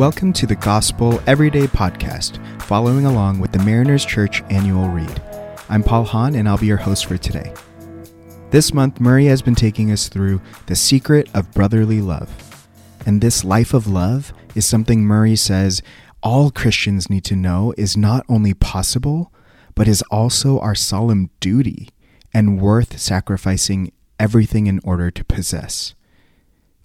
Welcome 0.00 0.32
to 0.32 0.46
the 0.46 0.56
Gospel 0.56 1.20
Everyday 1.26 1.66
Podcast, 1.66 2.38
following 2.62 3.04
along 3.04 3.38
with 3.38 3.52
the 3.52 3.58
Mariners 3.58 4.02
Church 4.02 4.42
annual 4.48 4.88
read. 4.88 5.22
I'm 5.68 5.82
Paul 5.82 6.04
Hahn, 6.04 6.36
and 6.36 6.48
I'll 6.48 6.56
be 6.56 6.68
your 6.68 6.78
host 6.78 7.04
for 7.04 7.18
today. 7.18 7.52
This 8.48 8.72
month, 8.72 8.98
Murray 8.98 9.26
has 9.26 9.42
been 9.42 9.54
taking 9.54 9.92
us 9.92 10.08
through 10.08 10.40
the 10.64 10.74
secret 10.74 11.28
of 11.34 11.52
brotherly 11.52 12.00
love. 12.00 12.66
And 13.04 13.20
this 13.20 13.44
life 13.44 13.74
of 13.74 13.86
love 13.86 14.32
is 14.54 14.64
something 14.64 15.04
Murray 15.04 15.36
says 15.36 15.82
all 16.22 16.50
Christians 16.50 17.10
need 17.10 17.24
to 17.24 17.36
know 17.36 17.74
is 17.76 17.94
not 17.94 18.24
only 18.26 18.54
possible, 18.54 19.30
but 19.74 19.86
is 19.86 20.00
also 20.10 20.58
our 20.60 20.74
solemn 20.74 21.28
duty 21.40 21.90
and 22.32 22.58
worth 22.58 22.98
sacrificing 22.98 23.92
everything 24.18 24.66
in 24.66 24.80
order 24.82 25.10
to 25.10 25.24
possess. 25.26 25.94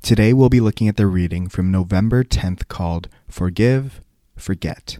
Today 0.05 0.33
we'll 0.33 0.49
be 0.49 0.59
looking 0.59 0.87
at 0.87 0.97
the 0.97 1.07
reading 1.07 1.49
from 1.49 1.71
November 1.71 2.23
10th 2.23 2.67
called 2.67 3.09
Forgive, 3.27 4.01
Forget. 4.35 4.99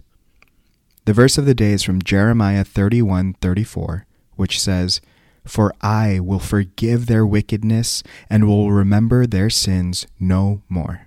The 1.04 1.12
verse 1.12 1.38
of 1.38 1.46
the 1.46 1.54
day 1.54 1.70
is 1.70 1.84
from 1.84 2.02
Jeremiah 2.02 2.64
31:34, 2.64 4.04
which 4.34 4.60
says, 4.60 5.00
"For 5.44 5.72
I 5.80 6.18
will 6.18 6.40
forgive 6.40 7.06
their 7.06 7.24
wickedness 7.24 8.02
and 8.28 8.48
will 8.48 8.72
remember 8.72 9.28
their 9.28 9.48
sins 9.48 10.08
no 10.18 10.62
more." 10.68 11.02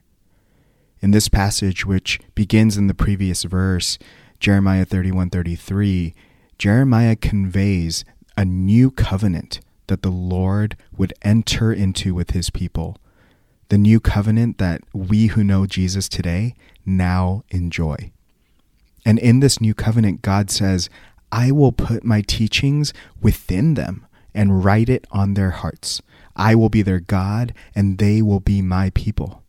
In 1.02 1.12
this 1.12 1.28
passage 1.28 1.86
which 1.86 2.22
begins 2.36 2.78
in 2.78 2.88
the 2.88 2.94
previous 2.94 3.44
verse, 3.44 4.00
Jeremiah 4.40 4.86
31:33, 4.86 6.16
Jeremiah 6.58 7.18
conveys 7.18 8.06
a 8.38 8.46
new 8.46 8.92
covenant 8.92 9.60
that 9.88 10.04
the 10.04 10.10
Lord 10.10 10.78
would 10.96 11.14
enter 11.22 11.74
into 11.74 12.16
with 12.16 12.32
his 12.32 12.50
people 12.50 12.96
the 13.70 13.78
new 13.78 14.00
covenant 14.00 14.58
that 14.58 14.82
we 14.94 15.28
who 15.28 15.44
know 15.44 15.66
Jesus 15.66 16.10
today 16.10 16.56
now 16.86 17.44
enjoy. 17.50 18.12
And 19.06 19.18
in 19.20 19.40
this 19.40 19.62
new 19.62 19.74
covenant, 19.74 20.22
God 20.22 20.52
says, 20.52 20.90
I 21.32 21.52
will 21.52 21.72
put 21.72 22.04
my 22.04 22.22
teachings 22.22 22.94
within 23.22 23.76
them 23.76 24.06
and 24.34 24.64
write 24.64 24.90
it 24.90 25.06
on 25.12 25.36
their 25.36 25.52
hearts. 25.52 26.02
I 26.36 26.56
will 26.56 26.70
be 26.70 26.82
their 26.82 27.00
God, 27.00 27.54
and 27.76 27.98
they 27.98 28.22
will 28.22 28.40
be 28.40 28.62
my 28.62 28.92
people. 28.92 29.44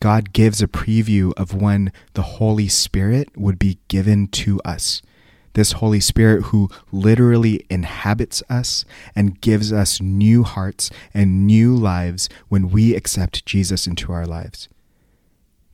God 0.00 0.32
gives 0.32 0.62
a 0.62 0.68
preview 0.68 1.32
of 1.36 1.54
when 1.54 1.92
the 2.14 2.22
Holy 2.22 2.68
Spirit 2.68 3.36
would 3.36 3.58
be 3.58 3.78
given 3.88 4.28
to 4.28 4.60
us 4.64 5.02
this 5.58 5.72
Holy 5.72 5.98
Spirit 5.98 6.44
who 6.44 6.70
literally 6.92 7.66
inhabits 7.68 8.44
us 8.48 8.84
and 9.16 9.40
gives 9.40 9.72
us 9.72 10.00
new 10.00 10.44
hearts 10.44 10.88
and 11.12 11.48
new 11.48 11.74
lives 11.74 12.28
when 12.48 12.70
we 12.70 12.94
accept 12.94 13.44
Jesus 13.44 13.88
into 13.88 14.12
our 14.12 14.24
lives. 14.24 14.68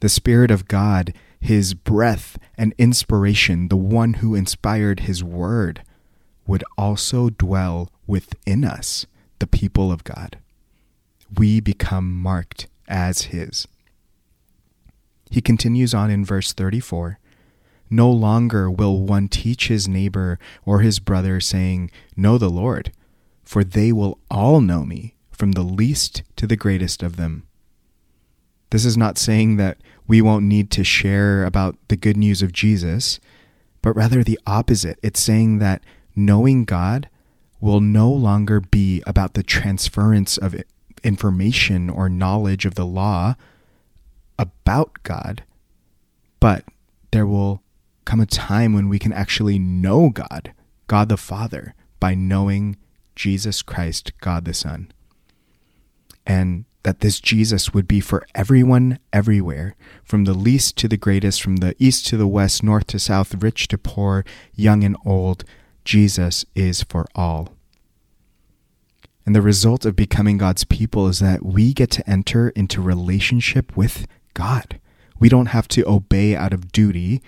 The 0.00 0.08
Spirit 0.08 0.50
of 0.50 0.68
God, 0.68 1.12
His 1.38 1.74
breath 1.74 2.38
and 2.56 2.72
inspiration, 2.78 3.68
the 3.68 3.76
one 3.76 4.14
who 4.14 4.34
inspired 4.34 5.00
His 5.00 5.22
Word, 5.22 5.82
would 6.46 6.64
also 6.78 7.28
dwell 7.28 7.90
within 8.06 8.64
us, 8.64 9.04
the 9.38 9.46
people 9.46 9.92
of 9.92 10.02
God. 10.02 10.38
We 11.36 11.60
become 11.60 12.18
marked 12.18 12.68
as 12.88 13.22
His. 13.22 13.68
He 15.30 15.42
continues 15.42 15.92
on 15.92 16.10
in 16.10 16.24
verse 16.24 16.54
34 16.54 17.18
no 17.94 18.10
longer 18.10 18.70
will 18.70 19.00
one 19.00 19.28
teach 19.28 19.68
his 19.68 19.88
neighbor 19.88 20.38
or 20.64 20.80
his 20.80 20.98
brother, 20.98 21.40
saying, 21.40 21.90
Know 22.16 22.38
the 22.38 22.50
Lord, 22.50 22.92
for 23.44 23.64
they 23.64 23.92
will 23.92 24.18
all 24.30 24.60
know 24.60 24.84
me, 24.84 25.14
from 25.30 25.52
the 25.52 25.62
least 25.62 26.22
to 26.36 26.46
the 26.46 26.56
greatest 26.56 27.02
of 27.02 27.16
them. 27.16 27.46
This 28.70 28.84
is 28.84 28.96
not 28.96 29.18
saying 29.18 29.56
that 29.56 29.78
we 30.06 30.20
won't 30.20 30.44
need 30.44 30.70
to 30.72 30.84
share 30.84 31.44
about 31.44 31.76
the 31.88 31.96
good 31.96 32.16
news 32.16 32.42
of 32.42 32.52
Jesus, 32.52 33.20
but 33.82 33.94
rather 33.94 34.24
the 34.24 34.38
opposite. 34.46 34.98
It's 35.02 35.20
saying 35.20 35.58
that 35.58 35.82
knowing 36.16 36.64
God 36.64 37.08
will 37.60 37.80
no 37.80 38.10
longer 38.10 38.60
be 38.60 39.02
about 39.06 39.34
the 39.34 39.42
transference 39.42 40.36
of 40.36 40.60
information 41.02 41.88
or 41.88 42.08
knowledge 42.08 42.66
of 42.66 42.74
the 42.74 42.86
law 42.86 43.36
about 44.38 45.02
God, 45.02 45.44
but 46.40 46.64
there 47.10 47.26
will 47.26 47.62
come 48.04 48.20
a 48.20 48.26
time 48.26 48.72
when 48.72 48.88
we 48.88 48.98
can 48.98 49.12
actually 49.12 49.58
know 49.58 50.10
God, 50.10 50.52
God 50.86 51.08
the 51.08 51.16
Father, 51.16 51.74
by 52.00 52.14
knowing 52.14 52.76
Jesus 53.16 53.62
Christ, 53.62 54.12
God 54.20 54.44
the 54.44 54.54
Son. 54.54 54.92
And 56.26 56.64
that 56.84 57.00
this 57.00 57.18
Jesus 57.18 57.72
would 57.72 57.88
be 57.88 58.00
for 58.00 58.26
everyone 58.34 58.98
everywhere, 59.12 59.74
from 60.04 60.24
the 60.24 60.34
least 60.34 60.76
to 60.76 60.88
the 60.88 60.98
greatest, 60.98 61.42
from 61.42 61.56
the 61.56 61.74
east 61.78 62.06
to 62.08 62.16
the 62.16 62.26
west, 62.26 62.62
north 62.62 62.86
to 62.88 62.98
south, 62.98 63.34
rich 63.42 63.68
to 63.68 63.78
poor, 63.78 64.24
young 64.54 64.84
and 64.84 64.96
old. 65.04 65.44
Jesus 65.84 66.44
is 66.54 66.82
for 66.82 67.06
all. 67.14 67.54
And 69.26 69.34
the 69.34 69.42
result 69.42 69.86
of 69.86 69.96
becoming 69.96 70.36
God's 70.36 70.64
people 70.64 71.08
is 71.08 71.20
that 71.20 71.44
we 71.44 71.72
get 71.72 71.90
to 71.92 72.08
enter 72.08 72.50
into 72.50 72.82
relationship 72.82 73.74
with 73.74 74.06
God. 74.34 74.78
We 75.18 75.30
don't 75.30 75.46
have 75.46 75.68
to 75.68 75.88
obey 75.88 76.36
out 76.36 76.52
of 76.52 76.70
duty 76.70 77.22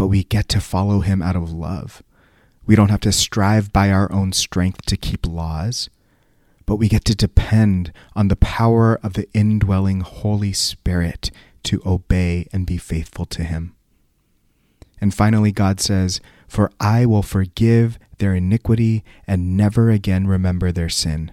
but 0.00 0.06
we 0.06 0.24
get 0.24 0.48
to 0.48 0.62
follow 0.62 1.00
him 1.00 1.20
out 1.20 1.36
of 1.36 1.52
love. 1.52 2.02
We 2.64 2.74
don't 2.74 2.88
have 2.88 3.02
to 3.02 3.12
strive 3.12 3.70
by 3.70 3.90
our 3.90 4.10
own 4.10 4.32
strength 4.32 4.86
to 4.86 4.96
keep 4.96 5.26
laws, 5.26 5.90
but 6.64 6.76
we 6.76 6.88
get 6.88 7.04
to 7.04 7.14
depend 7.14 7.92
on 8.16 8.28
the 8.28 8.36
power 8.36 8.98
of 9.02 9.12
the 9.12 9.28
indwelling 9.34 10.00
Holy 10.00 10.54
Spirit 10.54 11.30
to 11.64 11.82
obey 11.84 12.48
and 12.50 12.64
be 12.64 12.78
faithful 12.78 13.26
to 13.26 13.44
him. 13.44 13.76
And 15.02 15.12
finally, 15.12 15.52
God 15.52 15.80
says, 15.80 16.18
For 16.48 16.72
I 16.80 17.04
will 17.04 17.22
forgive 17.22 17.98
their 18.16 18.34
iniquity 18.34 19.04
and 19.26 19.54
never 19.54 19.90
again 19.90 20.26
remember 20.26 20.72
their 20.72 20.88
sin 20.88 21.30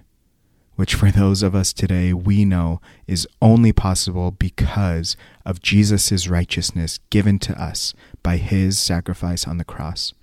which 0.78 0.94
for 0.94 1.12
those 1.12 1.42
of 1.44 1.56
us 1.56 1.74
today 1.74 2.14
we 2.14 2.46
know 2.46 2.80
is 3.08 3.28
only 3.42 3.74
possible 3.74 4.30
because 4.30 5.18
of 5.44 5.62
Jesus' 5.62 6.28
righteousness 6.28 7.00
given 7.10 7.40
to 7.40 7.62
us 7.62 7.96
by 8.22 8.38
his 8.38 8.80
sacrifice 8.80 9.48
on 9.48 9.58
the 9.58 9.66
cross. 9.66 10.14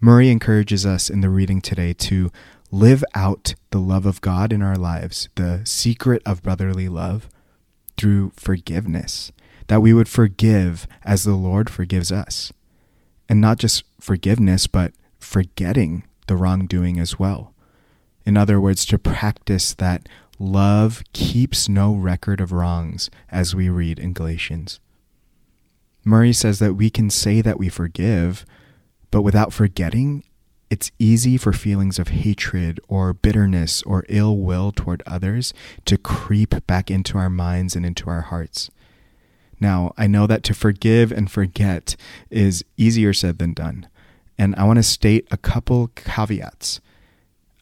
Murray 0.00 0.30
encourages 0.30 0.86
us 0.86 1.10
in 1.10 1.20
the 1.20 1.28
reading 1.28 1.60
today 1.60 1.92
to 1.92 2.30
live 2.70 3.02
out 3.12 3.56
the 3.70 3.80
love 3.80 4.06
of 4.06 4.20
God 4.20 4.52
in 4.52 4.62
our 4.62 4.76
lives, 4.76 5.28
the 5.34 5.62
secret 5.64 6.22
of 6.24 6.42
brotherly 6.44 6.88
love, 6.88 7.28
through 7.96 8.30
forgiveness, 8.36 9.32
that 9.66 9.82
we 9.82 9.92
would 9.92 10.08
forgive 10.08 10.86
as 11.04 11.24
the 11.24 11.34
Lord 11.34 11.68
forgives 11.68 12.12
us. 12.12 12.52
And 13.28 13.40
not 13.40 13.58
just 13.58 13.82
forgiveness, 14.00 14.68
but 14.68 14.92
forgetting 15.18 16.04
the 16.28 16.36
wrongdoing 16.36 17.00
as 17.00 17.18
well. 17.18 17.52
In 18.28 18.36
other 18.36 18.60
words, 18.60 18.84
to 18.84 18.98
practice 18.98 19.72
that 19.72 20.06
love 20.38 21.02
keeps 21.14 21.66
no 21.66 21.94
record 21.94 22.42
of 22.42 22.52
wrongs, 22.52 23.08
as 23.30 23.54
we 23.54 23.70
read 23.70 23.98
in 23.98 24.12
Galatians. 24.12 24.80
Murray 26.04 26.34
says 26.34 26.58
that 26.58 26.74
we 26.74 26.90
can 26.90 27.08
say 27.08 27.40
that 27.40 27.58
we 27.58 27.70
forgive, 27.70 28.44
but 29.10 29.22
without 29.22 29.54
forgetting, 29.54 30.24
it's 30.68 30.90
easy 30.98 31.38
for 31.38 31.54
feelings 31.54 31.98
of 31.98 32.08
hatred 32.08 32.80
or 32.86 33.14
bitterness 33.14 33.82
or 33.84 34.04
ill 34.10 34.36
will 34.36 34.72
toward 34.72 35.02
others 35.06 35.54
to 35.86 35.96
creep 35.96 36.66
back 36.66 36.90
into 36.90 37.16
our 37.16 37.30
minds 37.30 37.74
and 37.74 37.86
into 37.86 38.10
our 38.10 38.20
hearts. 38.20 38.70
Now, 39.58 39.94
I 39.96 40.06
know 40.06 40.26
that 40.26 40.42
to 40.42 40.52
forgive 40.52 41.10
and 41.10 41.30
forget 41.30 41.96
is 42.28 42.62
easier 42.76 43.14
said 43.14 43.38
than 43.38 43.54
done, 43.54 43.88
and 44.36 44.54
I 44.56 44.64
want 44.64 44.76
to 44.76 44.82
state 44.82 45.26
a 45.30 45.38
couple 45.38 45.88
caveats. 45.94 46.82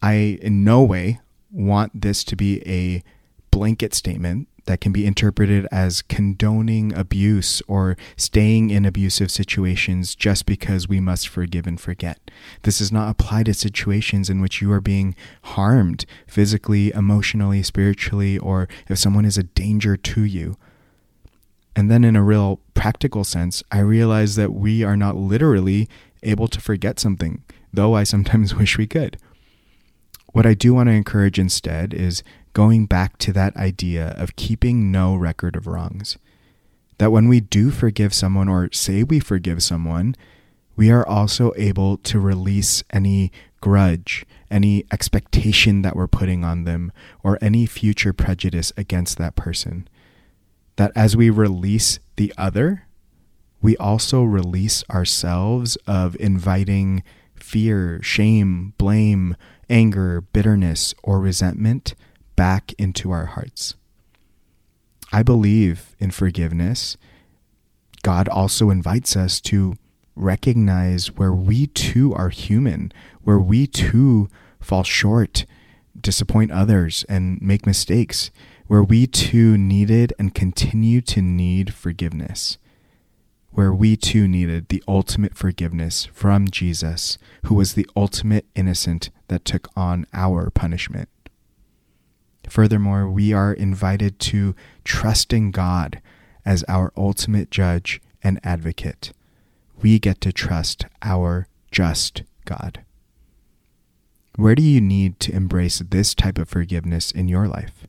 I 0.03 0.39
in 0.43 0.65
no 0.65 0.83
way 0.83 1.21
want 1.51 2.01
this 2.01 2.25
to 2.25 2.37
be 2.37 2.63
a 2.67 3.03
blanket 3.51 3.95
statement 3.95 4.49
that 4.67 4.81
can 4.81 4.93
be 4.93 5.07
interpreted 5.07 5.67
as 5.73 6.03
condoning 6.03 6.93
abuse 6.93 7.63
or 7.67 7.97
staying 8.17 8.71
in 8.71 8.85
abusive 8.85 9.31
situations 9.31 10.15
just 10.15 10.45
because 10.45 10.89
we 10.89 11.01
must 11.01 11.29
forgive 11.29 11.67
and 11.67 11.81
forget. 11.81 12.31
This 12.63 12.79
does 12.79 12.93
not 12.93 13.09
apply 13.09 13.45
to 13.45 13.55
situations 13.55 14.29
in 14.29 14.41
which 14.41 14.61
you 14.61 14.71
are 14.73 14.81
being 14.81 15.15
harmed 15.43 16.05
physically, 16.27 16.93
emotionally, 16.93 17.63
spiritually, 17.63 18.39
or 18.39 18.69
if 18.89 18.99
someone 18.99 19.25
is 19.25 19.39
a 19.39 19.45
danger 19.45 19.97
to 19.97 20.25
you. 20.25 20.57
And 21.75 21.91
then, 21.91 22.05
in 22.05 22.17
a 22.17 22.23
real 22.23 22.61
practical 22.75 23.23
sense, 23.23 23.63
I 23.71 23.81
realize 23.81 24.35
that 24.37 24.53
we 24.53 24.83
are 24.83 24.97
not 24.97 25.17
literally 25.17 25.89
able 26.23 26.49
to 26.49 26.61
forget 26.61 26.99
something, 26.99 27.45
though 27.73 27.95
I 27.95 28.03
sometimes 28.03 28.55
wish 28.57 28.79
we 28.79 28.87
could. 28.87 29.19
What 30.37 30.45
I 30.45 30.53
do 30.53 30.75
want 30.75 30.91
to 30.91 30.93
encourage 30.93 31.39
instead 31.39 31.95
is 31.95 32.23
going 32.53 32.85
back 32.85 33.17
to 33.21 33.33
that 33.33 33.57
idea 33.57 34.09
of 34.19 34.37
keeping 34.37 34.93
no 34.93 35.17
record 35.17 35.57
of 35.57 35.67
wrongs. 35.67 36.19
That 36.99 37.11
when 37.11 37.27
we 37.29 37.41
do 37.41 37.71
forgive 37.71 38.13
someone 38.13 38.47
or 38.47 38.69
say 38.71 39.03
we 39.03 39.19
forgive 39.19 39.63
someone, 39.63 40.15
we 40.77 40.91
are 40.91 41.09
also 41.09 41.55
able 41.57 41.97
to 41.97 42.21
release 42.21 42.85
any 42.91 43.33
grudge, 43.63 44.27
any 44.51 44.85
expectation 44.93 45.81
that 45.81 45.97
we're 45.97 46.07
putting 46.07 46.45
on 46.45 46.65
them, 46.65 46.93
or 47.23 47.39
any 47.41 47.65
future 47.65 48.13
prejudice 48.13 48.75
against 48.77 49.17
that 49.17 49.37
person. 49.37 49.89
that 50.77 50.93
as 50.95 51.17
we 51.17 51.31
release 51.31 51.99
the 52.17 52.31
other, 52.37 52.87
we 53.63 53.75
also 53.79 54.23
release 54.23 54.85
ourselves 54.91 55.77
of 55.87 56.15
inviting 56.21 57.03
fear, 57.35 58.03
shame, 58.03 58.75
blame, 58.77 59.35
anger, 59.69 60.21
bitterness, 60.21 60.95
or 61.03 61.21
resentment 61.21 61.95
back 62.37 62.73
into 62.79 63.11
our 63.11 63.27
hearts. 63.27 63.75
I 65.13 65.23
believe 65.23 65.95
in 65.99 66.11
forgiveness. 66.11 66.97
God 68.03 68.29
also 68.29 68.71
invites 68.71 69.17
us 69.17 69.41
to 69.43 69.77
recognize 70.15 71.13
where 71.13 71.33
we 71.33 71.67
too 71.69 72.15
are 72.15 72.31
human, 72.31 72.93
where 73.23 73.39
we 73.39 73.67
too 73.67 74.29
fall 74.61 74.83
short, 74.83 75.45
disappoint 76.01 76.51
others, 76.51 77.05
and 77.09 77.41
make 77.41 77.67
mistakes, 77.67 78.31
where 78.67 78.83
we 78.83 79.07
too 79.07 79.57
needed 79.57 80.13
and 80.19 80.35
continue 80.35 81.01
to 81.01 81.23
need 81.23 81.73
forgiveness, 81.73 82.59
where 83.57 83.73
we 83.73 83.97
too 83.97 84.29
needed 84.29 84.69
the 84.69 84.85
ultimate 84.87 85.35
forgiveness 85.35 86.11
from 86.13 86.47
Jesus, 86.47 87.17
who 87.47 87.55
was 87.55 87.73
the 87.73 87.89
ultimate 87.97 88.45
innocent 88.55 89.09
that 89.29 89.47
took 89.47 89.67
on 89.75 90.07
our 90.13 90.51
punishment. 90.51 91.09
Furthermore, 92.51 93.09
we 93.09 93.33
are 93.33 93.55
invited 93.55 94.19
to 94.19 94.55
trust 94.85 95.33
in 95.33 95.53
God 95.53 96.03
as 96.45 96.67
our 96.69 96.93
ultimate 96.99 97.51
judge 97.51 98.03
and 98.23 98.39
advocate. 98.45 99.15
We 99.81 99.99
get 99.99 100.21
to 100.21 100.35
trust 100.35 100.85
our 101.01 101.49
just 101.71 102.25
God. 102.45 102.85
Where 104.37 104.55
do 104.55 104.63
you 104.63 104.83
need 104.83 105.19
to 105.21 105.33
embrace 105.33 105.79
this 105.79 106.15
type 106.15 106.37
of 106.37 106.51
forgiveness 106.51 107.11
in 107.11 107.27
your 107.27 107.49
life? 107.49 107.87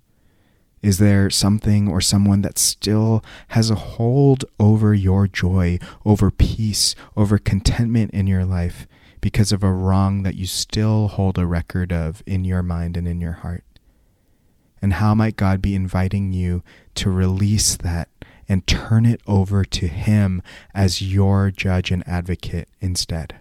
Is 0.82 1.00
there 1.00 1.30
something 1.30 1.88
or 1.88 2.02
someone 2.02 2.42
that 2.42 2.60
still 2.60 3.24
has 3.50 3.70
a 3.70 3.76
hold 3.76 4.46
over 4.60 4.94
your 4.94 5.28
joy, 5.28 5.80
over 6.06 6.30
peace, 6.30 6.96
over 7.16 7.38
contentment 7.38 8.12
in 8.12 8.28
your 8.28 8.46
life 8.46 8.88
because 9.20 9.52
of 9.52 9.64
a 9.64 9.74
wrong 9.74 10.24
that 10.24 10.36
you 10.36 10.46
still 10.46 11.08
hold 11.08 11.38
a 11.38 11.48
record 11.48 11.92
of 11.92 12.22
in 12.26 12.46
your 12.46 12.62
mind 12.62 12.96
and 12.96 13.08
in 13.08 13.20
your 13.20 13.34
heart? 13.34 13.64
And 14.82 14.94
how 14.94 15.16
might 15.16 15.36
God 15.36 15.62
be 15.62 15.74
inviting 15.74 16.32
you 16.32 16.64
to 16.96 17.10
release 17.10 17.76
that 17.78 18.10
and 18.48 18.68
turn 18.68 19.06
it 19.06 19.22
over 19.26 19.66
to 19.66 19.88
Him 19.88 20.44
as 20.74 21.02
your 21.02 21.50
judge 21.50 21.92
and 21.92 22.08
advocate 22.08 22.70
instead? 22.80 23.40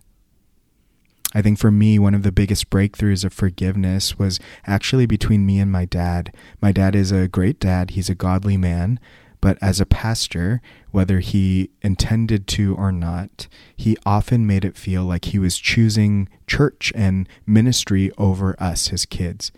I 1.37 1.43
think 1.43 1.59
for 1.59 1.71
me, 1.71 1.99
one 1.99 2.15
of 2.15 2.23
the 2.23 2.33
biggest 2.33 2.71
breakthroughs 2.71 3.23
of 3.23 3.31
forgiveness 3.31 4.19
was 4.19 4.41
actually 4.67 5.05
between 5.05 5.45
me 5.45 5.59
and 5.59 5.71
my 5.71 5.85
dad. 5.85 6.35
My 6.63 6.73
dad 6.73 6.97
is 6.97 7.13
a 7.13 7.29
great 7.29 7.61
dad, 7.61 7.91
he's 7.91 8.09
a 8.09 8.15
godly 8.15 8.57
man. 8.57 8.99
But 9.43 9.59
as 9.61 9.79
a 9.79 9.85
pastor, 9.85 10.63
whether 10.93 11.21
he 11.21 11.69
intended 11.83 12.47
to 12.47 12.75
or 12.77 12.91
not, 12.91 13.49
he 13.77 13.99
often 14.07 14.47
made 14.47 14.65
it 14.65 14.79
feel 14.79 15.05
like 15.05 15.27
he 15.27 15.39
was 15.39 15.59
choosing 15.59 16.31
church 16.47 16.91
and 16.97 17.29
ministry 17.47 18.11
over 18.17 18.57
us, 18.59 18.89
his 18.89 19.05
kids. 19.05 19.53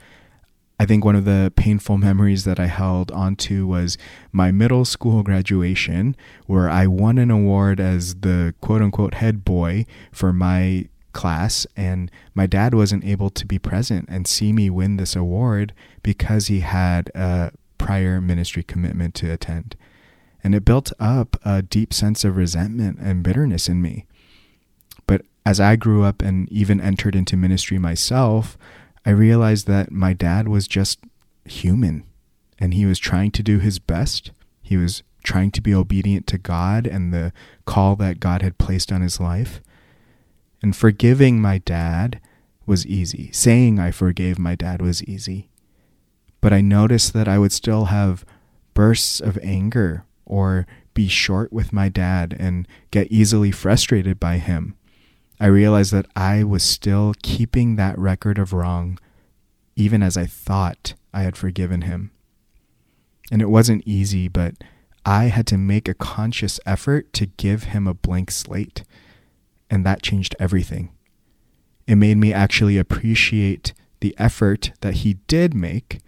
I 0.81 0.85
think 0.85 1.05
one 1.05 1.15
of 1.15 1.27
the 1.27 1.53
painful 1.55 1.97
memories 2.09 2.43
that 2.43 2.59
I 2.59 2.67
held 2.67 3.13
onto 3.13 3.69
was 3.69 3.97
my 4.33 4.51
middle 4.51 4.85
school 4.85 5.23
graduation, 5.23 6.17
where 6.47 6.69
I 6.69 6.89
won 6.89 7.19
an 7.19 7.31
award 7.31 7.79
as 7.79 8.17
the 8.17 8.53
quote 8.61 8.83
unquote 8.83 9.15
head 9.15 9.45
boy 9.45 9.87
for 10.11 10.33
my 10.33 10.89
class 11.13 11.67
and 11.77 12.11
my 12.35 12.47
dad 12.47 12.75
wasn't 12.75 13.05
able 13.05 13.31
to 13.31 13.47
be 13.47 13.59
present 13.59 14.07
and 14.09 14.27
see 14.27 14.53
me 14.53 14.71
win 14.71 14.97
this 14.97 15.17
award 15.17 15.73
because 16.03 16.47
he 16.47 16.61
had 16.61 17.11
a 17.15 17.53
prior 17.79 18.21
ministry 18.21 18.63
commitment 18.63 19.15
to 19.17 19.31
attend. 19.31 19.77
And 20.45 20.55
it 20.55 20.65
built 20.65 20.93
up 21.01 21.37
a 21.45 21.63
deep 21.63 21.93
sense 21.93 22.25
of 22.25 22.37
resentment 22.37 22.99
and 23.01 23.23
bitterness 23.23 23.69
in 23.69 23.83
me. 23.83 24.07
But 25.07 25.23
as 25.45 25.59
I 25.59 25.77
grew 25.77 26.05
up 26.05 26.23
and 26.23 26.51
even 26.53 26.81
entered 26.81 27.17
into 27.17 27.37
ministry 27.37 27.79
myself, 27.79 28.57
I 29.05 29.11
realized 29.11 29.67
that 29.67 29.91
my 29.91 30.13
dad 30.13 30.49
was 30.49 30.69
just 30.69 31.01
human 31.45 32.05
and 32.59 32.75
he 32.75 32.85
was 32.87 32.99
trying 32.99 33.31
to 33.33 33.43
do 33.43 33.59
his 33.59 33.79
best. 33.79 34.33
He 34.63 34.77
was 34.77 35.03
trying 35.23 35.51
to 35.53 35.61
be 35.61 35.75
obedient 35.75 36.27
to 36.29 36.39
God 36.39 36.87
and 36.87 37.13
the 37.13 37.33
call 37.65 37.97
that 37.97 38.21
God 38.21 38.43
had 38.43 38.59
placed 38.59 38.93
on 38.93 39.01
his 39.01 39.19
life. 39.21 39.61
And 40.63 40.75
forgiving 40.77 41.41
my 41.41 41.59
dad 41.59 42.21
was 42.67 42.87
easy. 42.87 43.31
Saying 43.33 43.79
I 43.79 43.91
forgave 43.91 44.39
my 44.39 44.55
dad 44.55 44.83
was 44.83 45.03
easy. 45.05 45.49
But 46.41 46.53
I 46.53 46.61
noticed 46.61 47.13
that 47.15 47.29
I 47.29 47.39
would 47.39 47.53
still 47.53 47.87
have 47.87 48.25
bursts 48.75 49.21
of 49.21 49.39
anger 49.43 50.05
or 50.25 50.67
be 50.95 51.09
short 51.09 51.53
with 51.53 51.73
my 51.73 51.89
dad 51.89 52.37
and 52.39 52.67
get 52.91 53.11
easily 53.11 53.51
frustrated 53.51 54.21
by 54.21 54.39
him. 54.39 54.77
I 55.41 55.47
realized 55.47 55.93
that 55.93 56.07
I 56.17 56.43
was 56.45 56.63
still 56.63 57.15
keeping 57.23 57.77
that 57.77 57.99
record 57.99 58.39
of 58.39 58.53
wrong, 58.53 58.99
even 59.77 60.03
as 60.03 60.17
I 60.17 60.27
thought 60.27 60.95
I 61.15 61.23
had 61.23 61.37
forgiven 61.37 61.83
him. 61.83 62.11
And 63.31 63.41
it 63.41 63.51
wasn't 63.51 63.87
easy, 63.87 64.27
but 64.29 64.55
I 65.07 65.25
had 65.25 65.47
to 65.49 65.59
make 65.59 65.89
a 65.89 65.95
conscious 65.95 66.59
effort 66.67 67.13
to 67.15 67.27
give 67.27 67.65
him 67.65 67.87
a 67.87 67.95
blank 67.95 68.31
slate 68.31 68.85
and 69.71 69.85
that 69.85 70.03
changed 70.03 70.35
everything. 70.39 70.91
It 71.87 71.97
made 71.97 72.17
me 72.17 72.33
actually 72.33 72.79
appreciate 72.79 73.73
the 74.01 74.15
effort 74.19 74.73
that 74.81 74.95
he 74.95 75.15
did 75.27 75.55
make 75.55 76.01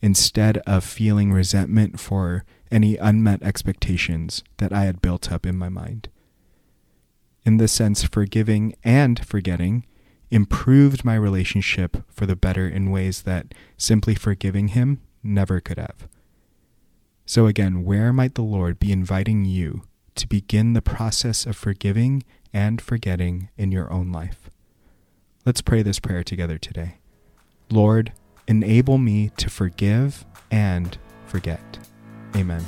instead 0.00 0.58
of 0.58 0.84
feeling 0.84 1.32
resentment 1.32 1.98
for 1.98 2.44
any 2.70 2.96
unmet 2.96 3.42
expectations 3.42 4.42
that 4.58 4.72
I 4.72 4.84
had 4.84 5.02
built 5.02 5.32
up 5.32 5.46
in 5.46 5.56
my 5.56 5.68
mind. 5.68 6.08
In 7.44 7.58
this 7.58 7.72
sense, 7.72 8.02
forgiving 8.04 8.74
and 8.84 9.24
forgetting 9.24 9.84
improved 10.30 11.04
my 11.04 11.14
relationship 11.14 12.04
for 12.10 12.26
the 12.26 12.36
better 12.36 12.66
in 12.66 12.90
ways 12.90 13.22
that 13.22 13.54
simply 13.76 14.14
forgiving 14.14 14.68
him 14.68 15.00
never 15.22 15.60
could 15.60 15.78
have. 15.78 16.08
So, 17.26 17.46
again, 17.46 17.84
where 17.84 18.12
might 18.12 18.34
the 18.34 18.42
Lord 18.42 18.78
be 18.78 18.92
inviting 18.92 19.44
you 19.44 19.82
to 20.16 20.28
begin 20.28 20.72
the 20.72 20.82
process 20.82 21.46
of 21.46 21.56
forgiving 21.56 22.22
and 22.54 22.80
forgetting 22.80 23.50
in 23.58 23.72
your 23.72 23.92
own 23.92 24.12
life. 24.12 24.48
Let's 25.44 25.60
pray 25.60 25.82
this 25.82 26.00
prayer 26.00 26.24
together 26.24 26.56
today. 26.56 26.98
Lord, 27.70 28.12
enable 28.46 28.96
me 28.96 29.30
to 29.36 29.50
forgive 29.50 30.24
and 30.50 30.96
forget. 31.26 31.78
Amen. 32.36 32.64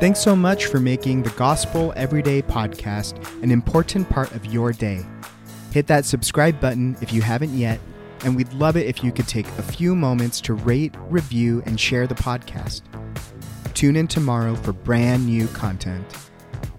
Thanks 0.00 0.20
so 0.20 0.34
much 0.34 0.66
for 0.66 0.80
making 0.80 1.24
the 1.24 1.30
Gospel 1.30 1.92
Everyday 1.94 2.40
podcast 2.40 3.42
an 3.42 3.50
important 3.50 4.08
part 4.08 4.32
of 4.32 4.46
your 4.46 4.72
day. 4.72 5.04
Hit 5.72 5.86
that 5.88 6.06
subscribe 6.06 6.58
button 6.58 6.96
if 7.02 7.12
you 7.12 7.20
haven't 7.20 7.52
yet, 7.52 7.78
and 8.24 8.34
we'd 8.34 8.52
love 8.54 8.76
it 8.76 8.86
if 8.86 9.04
you 9.04 9.12
could 9.12 9.28
take 9.28 9.46
a 9.58 9.62
few 9.62 9.94
moments 9.94 10.40
to 10.42 10.54
rate, 10.54 10.94
review, 11.10 11.62
and 11.66 11.78
share 11.78 12.06
the 12.06 12.14
podcast. 12.14 12.82
Tune 13.74 13.96
in 13.96 14.08
tomorrow 14.08 14.54
for 14.54 14.72
brand 14.72 15.26
new 15.26 15.46
content. 15.48 16.29